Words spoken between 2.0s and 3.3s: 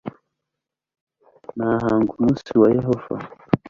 Umunsi wa Yehova